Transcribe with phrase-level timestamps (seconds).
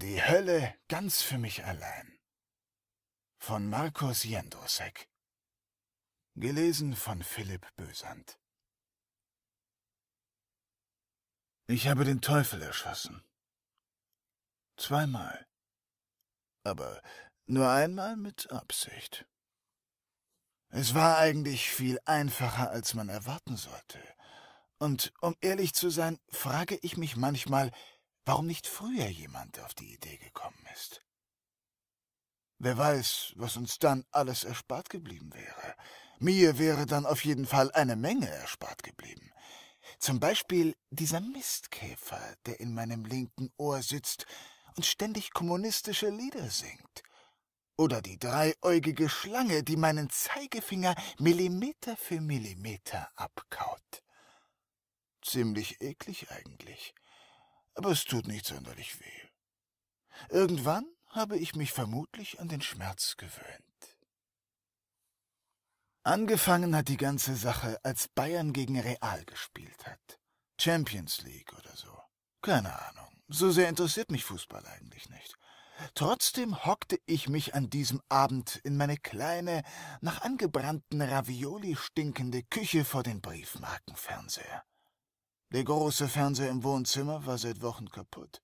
[0.00, 2.20] Die Hölle ganz für mich allein.
[3.40, 5.08] Von Markus Jendrusek.
[6.36, 8.38] Gelesen von Philipp Bösand.
[11.66, 13.24] Ich habe den Teufel erschossen.
[14.76, 15.48] Zweimal.
[16.62, 17.02] Aber
[17.46, 19.26] nur einmal mit Absicht.
[20.68, 23.98] Es war eigentlich viel einfacher, als man erwarten sollte.
[24.78, 27.72] Und um ehrlich zu sein, frage ich mich manchmal,
[28.28, 31.02] warum nicht früher jemand auf die Idee gekommen ist.
[32.58, 35.74] Wer weiß, was uns dann alles erspart geblieben wäre.
[36.18, 39.32] Mir wäre dann auf jeden Fall eine Menge erspart geblieben.
[39.98, 44.26] Zum Beispiel dieser Mistkäfer, der in meinem linken Ohr sitzt
[44.76, 47.02] und ständig kommunistische Lieder singt.
[47.78, 54.02] Oder die dreieugige Schlange, die meinen Zeigefinger Millimeter für Millimeter abkaut.
[55.22, 56.94] Ziemlich eklig eigentlich
[57.78, 59.28] aber es tut nicht sonderlich weh.
[60.30, 63.96] Irgendwann habe ich mich vermutlich an den Schmerz gewöhnt.
[66.02, 70.18] Angefangen hat die ganze Sache, als Bayern gegen Real gespielt hat.
[70.60, 71.96] Champions League oder so.
[72.42, 73.08] Keine Ahnung.
[73.28, 75.36] So sehr interessiert mich Fußball eigentlich nicht.
[75.94, 79.62] Trotzdem hockte ich mich an diesem Abend in meine kleine,
[80.00, 84.64] nach angebrannten Ravioli stinkende Küche vor den Briefmarkenfernseher.
[85.50, 88.42] Der große Fernseher im Wohnzimmer war seit Wochen kaputt.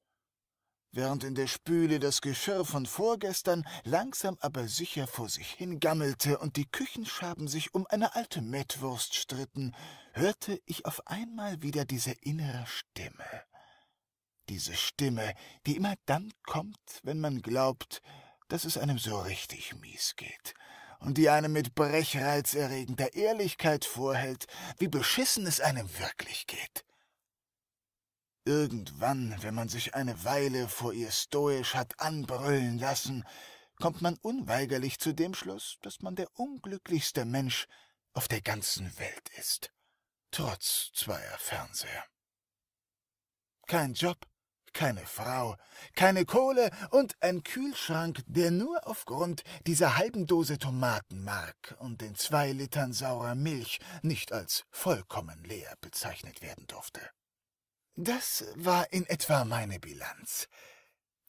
[0.90, 6.56] Während in der Spüle das Geschirr von vorgestern langsam aber sicher vor sich hingammelte und
[6.56, 9.74] die Küchenschaben sich um eine alte Mettwurst stritten,
[10.12, 13.42] hörte ich auf einmal wieder diese innere Stimme.
[14.48, 15.34] Diese Stimme,
[15.66, 18.00] die immer dann kommt, wenn man glaubt,
[18.48, 20.54] dass es einem so richtig mies geht
[21.00, 24.46] und die einem mit brechreizerregender Ehrlichkeit vorhält,
[24.78, 26.84] wie beschissen es einem wirklich geht.
[28.46, 33.24] Irgendwann, wenn man sich eine Weile vor ihr stoisch hat anbrüllen lassen,
[33.80, 37.66] kommt man unweigerlich zu dem Schluss, dass man der unglücklichste Mensch
[38.12, 39.72] auf der ganzen Welt ist,
[40.30, 42.04] trotz zweier Fernseher.
[43.66, 44.18] Kein Job,
[44.74, 45.56] keine Frau,
[45.94, 52.52] keine Kohle und ein Kühlschrank, der nur aufgrund dieser halben Dose Tomatenmark und den zwei
[52.52, 57.00] Litern saurer Milch nicht als vollkommen leer bezeichnet werden durfte.
[57.96, 60.48] Das war in etwa meine Bilanz.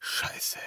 [0.00, 0.58] Scheiße.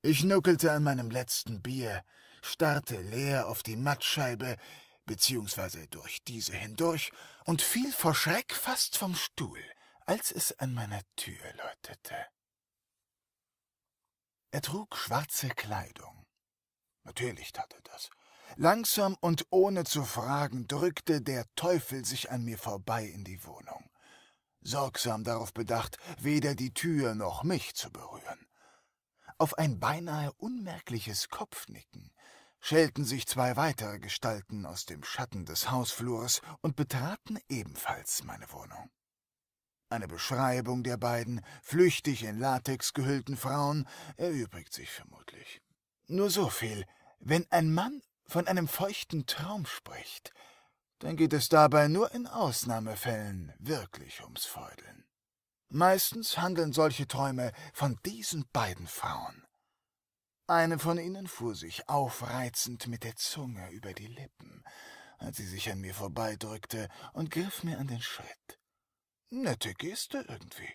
[0.00, 2.02] Ich nuckelte an meinem letzten Bier,
[2.40, 4.56] starrte leer auf die Mattscheibe,
[5.04, 7.12] beziehungsweise durch diese hindurch,
[7.44, 9.62] und fiel vor Schreck fast vom Stuhl,
[10.06, 12.16] als es an meiner Tür läutete.
[14.52, 16.24] Er trug schwarze Kleidung.
[17.04, 18.08] Natürlich tat er das.
[18.56, 23.90] Langsam und ohne zu fragen drückte der Teufel sich an mir vorbei in die Wohnung
[24.66, 28.46] sorgsam darauf bedacht, weder die Tür noch mich zu berühren.
[29.38, 32.10] Auf ein beinahe unmerkliches Kopfnicken
[32.60, 38.90] schälten sich zwei weitere Gestalten aus dem Schatten des Hausflurs und betraten ebenfalls meine Wohnung.
[39.88, 45.62] Eine Beschreibung der beiden flüchtig in Latex gehüllten Frauen erübrigt sich vermutlich.
[46.08, 46.84] Nur so viel,
[47.20, 50.32] wenn ein Mann von einem feuchten Traum spricht,
[50.98, 55.04] dann geht es dabei nur in Ausnahmefällen wirklich ums Feudeln.
[55.68, 59.44] Meistens handeln solche Träume von diesen beiden Frauen.
[60.46, 64.62] Eine von ihnen fuhr sich aufreizend mit der Zunge über die Lippen,
[65.18, 68.60] als sie sich an mir vorbeidrückte und griff mir an den Schritt.
[69.28, 70.72] Nette Geste irgendwie.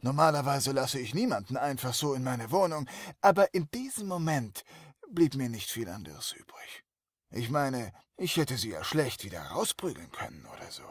[0.00, 2.88] Normalerweise lasse ich niemanden einfach so in meine Wohnung,
[3.20, 4.64] aber in diesem Moment
[5.10, 6.84] blieb mir nicht viel anderes übrig.
[7.30, 10.86] Ich meine, ich hätte sie ja schlecht wieder rausprügeln können oder so.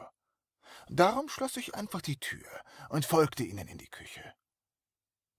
[0.89, 2.47] Darum schloss ich einfach die Tür
[2.89, 4.33] und folgte ihnen in die Küche.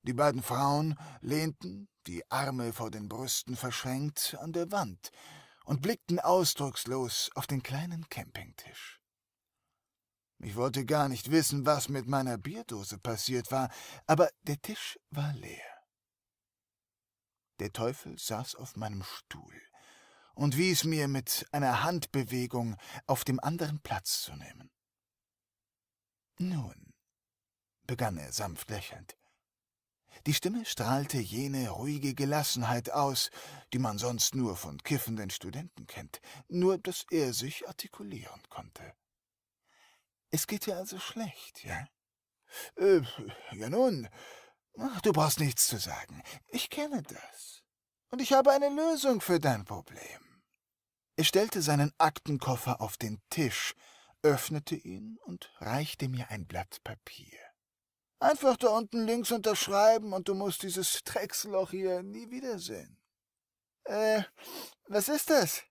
[0.03, 5.11] Die beiden Frauen lehnten, die Arme vor den Brüsten verschränkt, an der Wand
[5.65, 9.01] und blickten ausdruckslos auf den kleinen Campingtisch.
[10.41, 13.71] Ich wollte gar nicht wissen, was mit meiner Bierdose passiert war,
[14.07, 15.85] aber der Tisch war leer.
[17.59, 19.68] Der Teufel saß auf meinem Stuhl
[20.39, 22.77] und wies mir mit einer Handbewegung
[23.07, 24.71] auf dem anderen Platz zu nehmen.
[26.39, 26.95] Nun,
[27.89, 29.17] begann er sanft lächelnd.
[30.27, 33.31] Die Stimme strahlte jene ruhige Gelassenheit aus,
[33.73, 38.95] die man sonst nur von kiffenden Studenten kennt, nur dass er sich artikulieren konnte.
[40.31, 41.89] Es geht dir also schlecht, ja?
[42.77, 43.03] Äh,
[43.53, 44.09] ja nun,
[45.03, 46.23] du brauchst nichts zu sagen.
[46.47, 47.65] Ich kenne das.
[48.11, 50.28] Und ich habe eine Lösung für dein Problem.
[51.19, 53.75] Er stellte seinen Aktenkoffer auf den Tisch,
[54.23, 57.41] öffnete ihn und reichte mir ein Blatt Papier.
[58.21, 63.01] Einfach da unten links unterschreiben und du musst dieses Drecksloch hier nie wiedersehen.
[63.83, 64.23] Äh,
[64.87, 65.65] was ist das?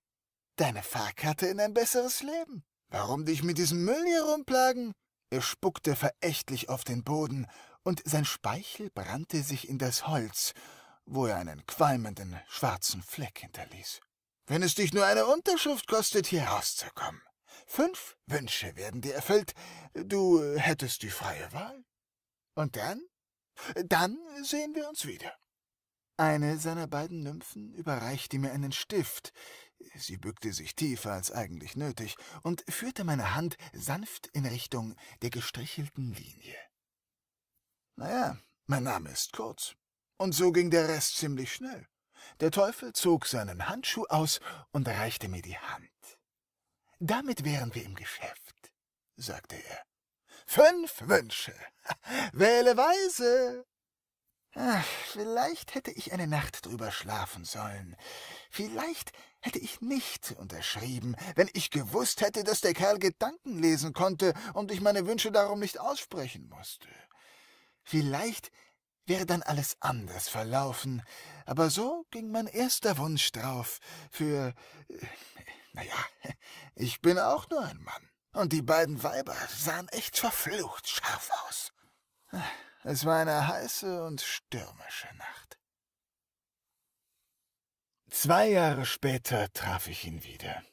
[0.58, 2.66] Deine Fahrkarte in ein besseres Leben.
[2.90, 4.92] Warum dich mit diesem Müll hier rumplagen?
[5.30, 7.48] Er spuckte verächtlich auf den Boden,
[7.84, 10.52] und sein Speichel brannte sich in das Holz,
[11.06, 14.02] wo er einen qualmenden schwarzen Fleck hinterließ.
[14.48, 17.22] Wenn es dich nur eine Unterschrift kostet, hier rauszukommen.
[17.68, 19.54] Fünf Wünsche werden dir erfüllt,
[19.94, 21.84] du hättest die freie Wahl.
[22.56, 23.02] Und dann?
[23.86, 25.36] Dann sehen wir uns wieder.
[26.16, 29.34] Eine seiner beiden Nymphen überreichte mir einen Stift.
[29.96, 35.30] Sie bückte sich tiefer als eigentlich nötig und führte meine Hand sanft in Richtung der
[35.30, 36.58] gestrichelten Linie.
[37.98, 39.76] Naja, mein Name ist kurz.
[40.18, 41.88] Und so ging der Rest ziemlich schnell.
[42.40, 44.40] Der Teufel zog seinen Handschuh aus
[44.72, 45.90] und reichte mir die Hand.
[47.00, 48.72] Damit wären wir im Geschäft,
[49.16, 49.84] sagte er.
[50.46, 51.54] Fünf Wünsche.
[52.34, 53.66] Wähle weise.
[54.56, 57.96] Ach, vielleicht hätte ich eine Nacht drüber schlafen sollen.
[58.50, 64.34] Vielleicht hätte ich nicht unterschrieben, wenn ich gewusst hätte, dass der Kerl Gedanken lesen konnte
[64.54, 66.88] und ich meine Wünsche darum nicht aussprechen musste.
[67.84, 68.52] Vielleicht
[69.08, 71.04] wäre dann alles anders verlaufen,
[71.46, 73.80] aber so ging mein erster Wunsch drauf
[74.12, 74.54] für.
[74.90, 75.06] Äh,
[75.74, 75.96] naja,
[76.76, 78.10] ich bin auch nur ein Mann.
[78.34, 81.74] Und die beiden Weiber sahen echt verflucht scharf aus.
[82.84, 85.58] Es war eine heiße und stürmische Nacht.
[88.10, 90.64] Zwei Jahre später traf ich ihn wieder.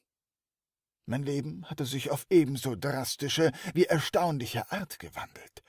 [1.06, 5.62] Mein Leben hatte sich auf ebenso drastische wie erstaunliche Art gewandelt.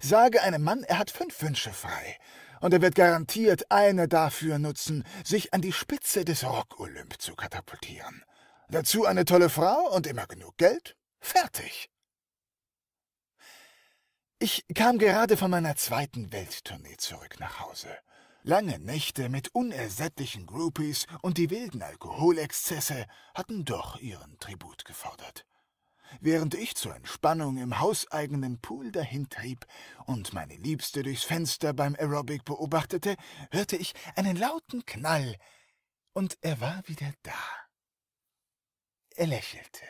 [0.00, 2.18] Sage einem Mann, er hat fünf Wünsche frei,
[2.60, 8.24] und er wird garantiert eine dafür nutzen, sich an die Spitze des Rock-Olymp zu katapultieren.
[8.68, 11.88] Dazu eine tolle Frau und immer genug Geld, Fertig.
[14.40, 17.96] Ich kam gerade von meiner zweiten Welttournee zurück nach Hause.
[18.42, 23.06] Lange Nächte mit unersättlichen Groupies und die wilden Alkoholexzesse
[23.36, 25.46] hatten doch ihren Tribut gefordert.
[26.20, 29.66] Während ich zur Entspannung im hauseigenen Pool dahintrieb
[30.06, 33.16] und meine Liebste durchs Fenster beim Aerobic beobachtete,
[33.50, 35.36] hörte ich einen lauten Knall,
[36.14, 37.32] und er war wieder da.
[39.16, 39.84] Er lächelte.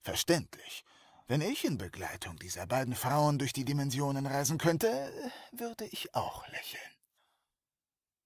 [0.00, 0.84] Verständlich.
[1.26, 5.12] Wenn ich in Begleitung dieser beiden Frauen durch die Dimensionen reisen könnte,
[5.52, 6.80] würde ich auch lächeln.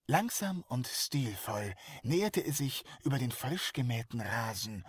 [0.06, 4.84] Langsam und stilvoll näherte er sich über den frisch gemähten Rasen,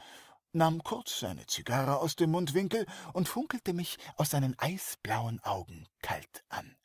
[0.53, 6.43] nahm kurz seine Zigarre aus dem Mundwinkel und funkelte mich aus seinen eisblauen Augen kalt
[6.49, 6.77] an.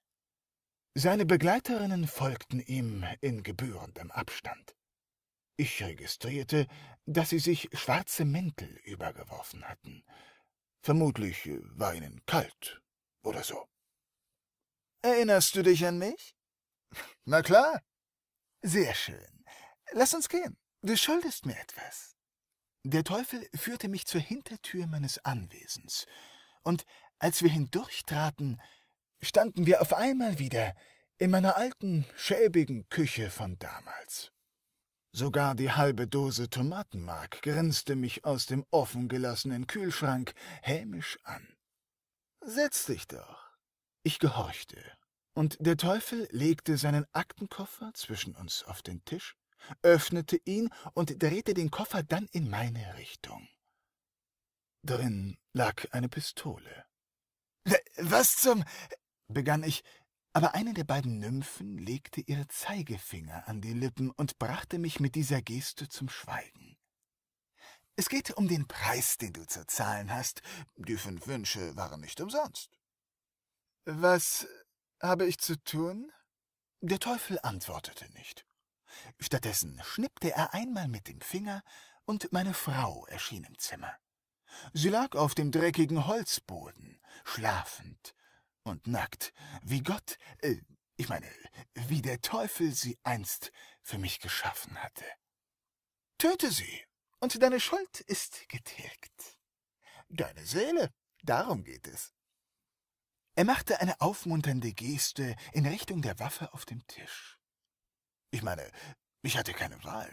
[0.94, 4.74] Seine Begleiterinnen folgten ihm in gebührendem Abstand.
[5.56, 6.66] Ich registrierte,
[7.06, 10.04] dass sie sich schwarze Mäntel übergeworfen hatten.
[10.82, 12.80] Vermutlich war ihnen kalt
[13.22, 13.68] oder so.
[15.02, 16.34] Erinnerst du dich an mich?
[17.24, 17.82] Na klar.
[18.62, 19.44] Sehr schön.
[19.92, 20.58] Lass uns gehen.
[20.82, 22.17] Du schuldest mir etwas.
[22.84, 26.06] Der Teufel führte mich zur Hintertür meines Anwesens,
[26.62, 26.84] und
[27.18, 28.60] als wir hindurchtraten,
[29.20, 30.74] standen wir auf einmal wieder
[31.18, 34.30] in meiner alten, schäbigen Küche von damals.
[35.10, 41.56] Sogar die halbe Dose Tomatenmark grinste mich aus dem offengelassenen Kühlschrank hämisch an.
[42.40, 43.50] Setz dich doch.
[44.04, 44.80] Ich gehorchte,
[45.34, 49.36] und der Teufel legte seinen Aktenkoffer zwischen uns auf den Tisch,
[49.82, 53.48] öffnete ihn und drehte den Koffer dann in meine Richtung.
[54.84, 56.86] Drin lag eine Pistole.
[57.96, 58.64] Was zum.
[59.28, 59.84] begann ich,
[60.32, 65.14] aber eine der beiden Nymphen legte ihre Zeigefinger an die Lippen und brachte mich mit
[65.14, 66.76] dieser Geste zum Schweigen.
[67.96, 70.42] Es geht um den Preis, den du zu zahlen hast.
[70.76, 72.70] Die fünf Wünsche waren nicht umsonst.
[73.84, 74.46] Was
[75.02, 76.12] habe ich zu tun?
[76.80, 78.46] Der Teufel antwortete nicht.
[79.18, 81.62] Stattdessen schnippte er einmal mit dem Finger,
[82.04, 83.94] und meine Frau erschien im Zimmer.
[84.72, 88.14] Sie lag auf dem dreckigen Holzboden, schlafend,
[88.62, 90.56] und nackt, wie Gott, äh,
[90.96, 91.30] ich meine,
[91.74, 93.52] wie der Teufel sie einst
[93.82, 95.04] für mich geschaffen hatte.
[96.18, 96.84] Töte sie,
[97.20, 99.38] und deine Schuld ist getilgt.
[100.08, 100.92] Deine Seele,
[101.22, 102.14] darum geht es.
[103.34, 107.37] Er machte eine aufmunternde Geste in Richtung der Waffe auf dem Tisch.
[108.30, 108.70] Ich meine,
[109.22, 110.10] ich hatte keine Wahl.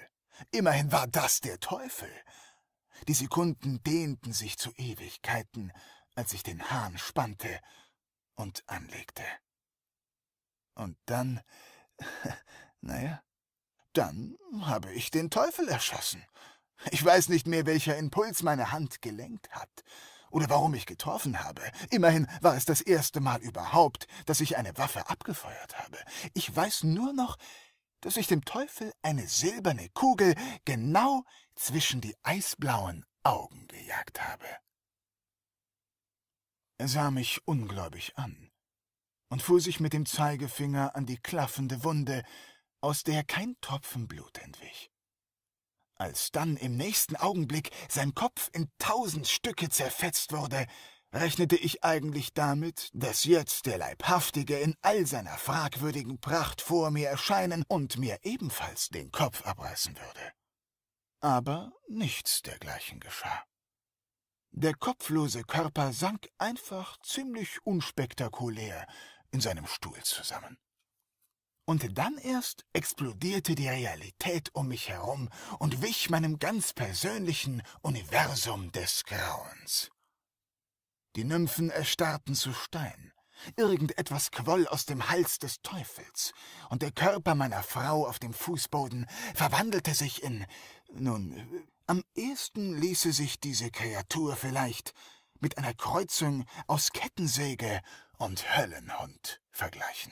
[0.51, 2.09] Immerhin war das der Teufel.
[3.07, 5.73] Die Sekunden dehnten sich zu Ewigkeiten,
[6.15, 7.59] als ich den Hahn spannte
[8.35, 9.23] und anlegte.
[10.75, 11.41] Und dann,
[12.81, 13.21] naja,
[13.93, 16.25] dann habe ich den Teufel erschossen.
[16.91, 19.83] Ich weiß nicht mehr, welcher Impuls meine Hand gelenkt hat.
[20.31, 21.61] oder warum ich getroffen habe.
[21.91, 25.97] Immerhin war es das erste Mal überhaupt, dass ich eine Waffe abgefeuert habe.
[26.33, 27.37] Ich weiß nur noch,
[28.05, 31.23] dass ich dem Teufel eine silberne Kugel genau
[31.55, 34.45] zwischen die eisblauen Augen gejagt habe.
[36.77, 38.51] Er sah mich ungläubig an
[39.29, 42.23] und fuhr sich mit dem Zeigefinger an die klaffende Wunde,
[42.79, 44.91] aus der kein Tropfen Blut entwich.
[45.95, 50.67] Als dann im nächsten Augenblick sein Kopf in tausend Stücke zerfetzt wurde,
[51.15, 57.09] rechnete ich eigentlich damit, dass jetzt der Leibhaftige in all seiner fragwürdigen Pracht vor mir
[57.09, 60.31] erscheinen und mir ebenfalls den Kopf abreißen würde.
[61.21, 63.43] Aber nichts dergleichen geschah.
[64.51, 68.85] Der kopflose Körper sank einfach ziemlich unspektakulär
[69.31, 70.57] in seinem Stuhl zusammen.
[71.65, 75.29] Und dann erst explodierte die Realität um mich herum
[75.59, 79.89] und wich meinem ganz persönlichen Universum des Grauens.
[81.15, 83.13] Die Nymphen erstarrten zu Stein.
[83.55, 86.33] Irgendetwas quoll aus dem Hals des Teufels,
[86.69, 90.45] und der Körper meiner Frau auf dem Fußboden verwandelte sich in.
[90.91, 94.93] Nun, am ehesten ließe sich diese Kreatur vielleicht
[95.39, 97.81] mit einer Kreuzung aus Kettensäge
[98.17, 100.11] und Höllenhund vergleichen.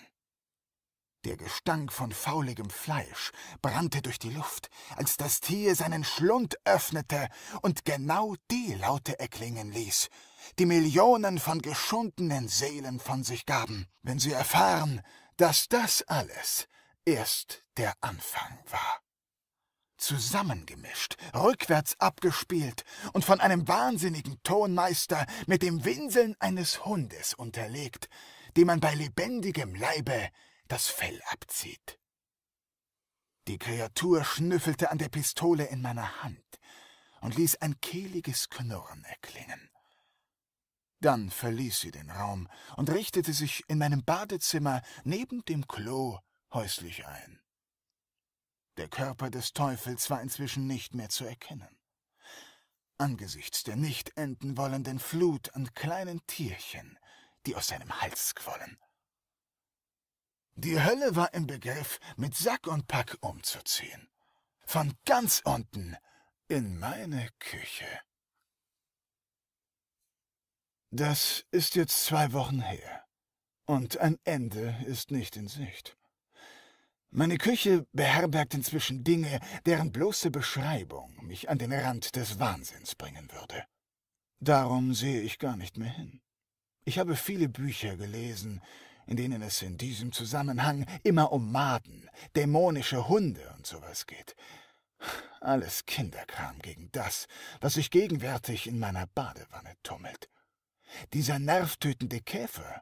[1.26, 3.32] Der Gestank von fauligem Fleisch
[3.62, 7.30] brannte durch die Luft, als das Tier seinen Schlund öffnete
[7.62, 10.10] und genau die Laute erklingen ließ,
[10.60, 15.02] die Millionen von geschundenen Seelen von sich gaben, wenn sie erfahren,
[15.38, 16.68] dass das alles
[17.06, 19.02] erst der Anfang war.
[19.98, 22.84] Zusammengemischt, rückwärts abgespielt
[23.14, 28.10] und von einem wahnsinnigen Tonmeister mit dem Winseln eines Hundes unterlegt,
[28.58, 30.30] dem man bei lebendigem Leibe
[30.68, 32.00] das Fell abzieht.
[33.48, 36.60] Die Kreatur schnüffelte an der Pistole in meiner Hand
[37.22, 39.73] und ließ ein kehliges Knurren erklingen.
[41.04, 46.20] Dann verließ sie den Raum und richtete sich in meinem Badezimmer neben dem Klo
[46.54, 47.42] häuslich ein.
[48.78, 51.78] Der Körper des Teufels war inzwischen nicht mehr zu erkennen.
[52.98, 56.98] Angesichts der nicht enden wollenden Flut an kleinen Tierchen,
[57.46, 58.78] die aus seinem Hals quollen.
[60.56, 64.08] Die Hölle war im Begriff, mit Sack und Pack umzuziehen.
[64.62, 65.98] Von ganz unten
[66.48, 68.00] in meine Küche.
[70.96, 73.04] Das ist jetzt zwei Wochen her,
[73.66, 75.98] und ein Ende ist nicht in Sicht.
[77.10, 83.28] Meine Küche beherbergt inzwischen Dinge, deren bloße Beschreibung mich an den Rand des Wahnsinns bringen
[83.32, 83.66] würde.
[84.40, 86.22] Darum sehe ich gar nicht mehr hin.
[86.86, 88.62] Ich habe viele Bücher gelesen,
[89.08, 94.36] in denen es in diesem Zusammenhang immer um Maden, dämonische Hunde und sowas geht.
[95.42, 97.26] Alles Kinderkram gegen das,
[97.62, 100.30] was sich gegenwärtig in meiner Badewanne tummelt.
[101.14, 102.82] Dieser nervtötende Käfer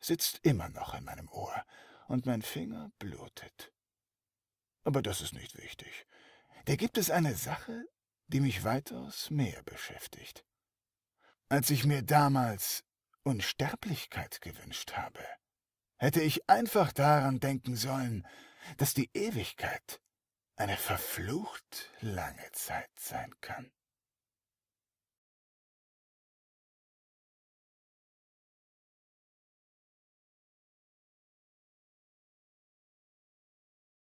[0.00, 1.64] sitzt immer noch in meinem Ohr,
[2.08, 3.72] und mein Finger blutet.
[4.84, 6.06] Aber das ist nicht wichtig.
[6.66, 7.86] Da gibt es eine Sache,
[8.28, 10.44] die mich weitaus mehr beschäftigt.
[11.48, 12.84] Als ich mir damals
[13.22, 15.24] Unsterblichkeit gewünscht habe,
[15.96, 18.26] hätte ich einfach daran denken sollen,
[18.76, 20.00] dass die Ewigkeit
[20.56, 23.70] eine verflucht lange Zeit sein kann.